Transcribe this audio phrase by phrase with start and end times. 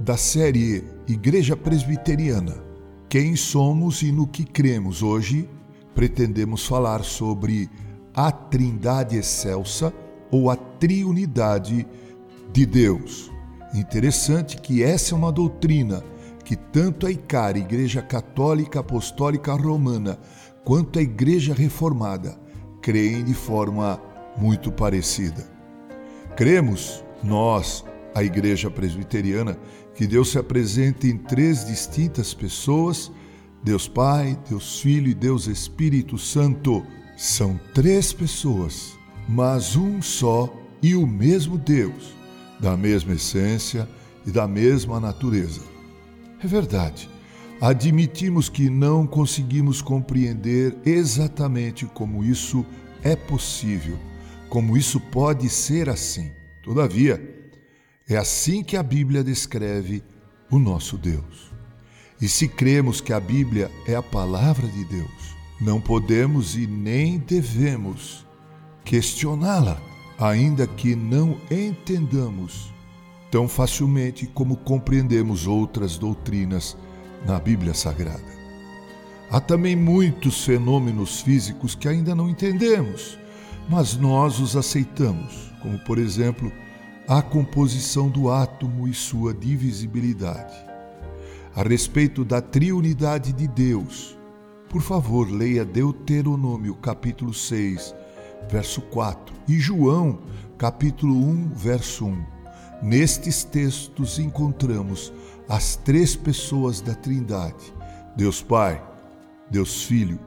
[0.00, 2.56] da série Igreja Presbiteriana.
[3.06, 5.46] Quem somos e no que cremos hoje,
[5.94, 7.68] pretendemos falar sobre
[8.14, 9.92] a Trindade Excelsa
[10.30, 11.86] ou a Triunidade
[12.50, 13.30] de Deus.
[13.74, 16.02] Interessante que essa é uma doutrina
[16.44, 20.18] que tanto a ICAR, Igreja Católica Apostólica Romana,
[20.64, 22.38] quanto a Igreja Reformada
[22.80, 24.00] creem de forma
[24.38, 25.46] muito parecida.
[26.36, 29.58] Cremos, nós, a Igreja Presbiteriana,
[29.94, 33.10] que Deus se apresenta em três distintas pessoas:
[33.62, 36.84] Deus Pai, Deus Filho e Deus Espírito Santo.
[37.16, 40.52] São três pessoas, mas um só
[40.82, 42.14] e o mesmo Deus,
[42.58, 43.88] da mesma essência
[44.26, 45.60] e da mesma natureza.
[46.42, 47.08] É verdade.
[47.60, 52.64] Admitimos que não conseguimos compreender exatamente como isso
[53.02, 53.98] é possível,
[54.48, 56.32] como isso pode ser assim.
[56.62, 57.39] Todavia,
[58.10, 60.02] é assim que a Bíblia descreve
[60.50, 61.52] o nosso Deus.
[62.20, 67.18] E se cremos que a Bíblia é a palavra de Deus, não podemos e nem
[67.18, 68.26] devemos
[68.84, 69.80] questioná-la,
[70.18, 72.74] ainda que não entendamos
[73.30, 76.76] tão facilmente como compreendemos outras doutrinas
[77.24, 78.40] na Bíblia Sagrada.
[79.30, 83.16] Há também muitos fenômenos físicos que ainda não entendemos,
[83.68, 86.52] mas nós os aceitamos, como, por exemplo,
[87.10, 90.56] a composição do átomo e sua divisibilidade.
[91.56, 94.16] A respeito da triunidade de Deus,
[94.68, 97.96] por favor, leia Deuteronômio capítulo 6,
[98.48, 100.20] verso 4 e João
[100.56, 102.24] capítulo 1, verso 1.
[102.80, 105.12] Nestes textos encontramos
[105.48, 107.74] as três pessoas da Trindade:
[108.16, 108.80] Deus Pai,
[109.50, 110.20] Deus Filho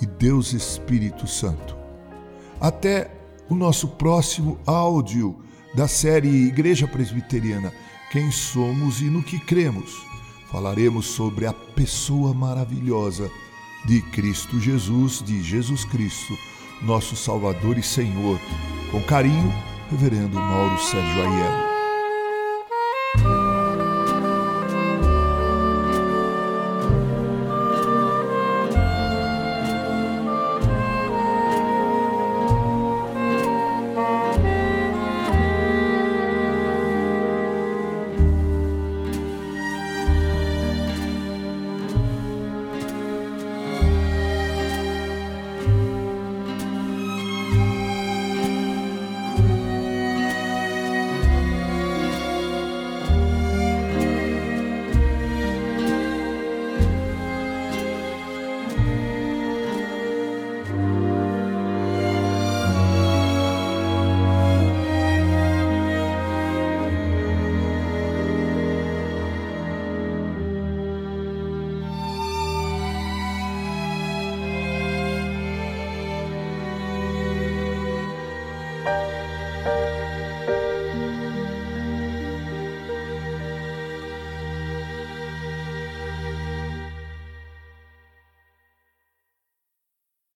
[0.00, 1.76] e Deus Espírito Santo.
[2.58, 3.10] Até
[3.50, 5.42] o nosso próximo áudio
[5.74, 7.72] da série Igreja Presbiteriana
[8.10, 10.04] Quem Somos e no que Cremos.
[10.50, 13.30] Falaremos sobre a pessoa maravilhosa
[13.86, 16.34] de Cristo Jesus, de Jesus Cristo,
[16.82, 18.38] nosso Salvador e Senhor.
[18.90, 19.52] Com carinho,
[19.90, 21.71] Reverendo Mauro Sérgio Aiello.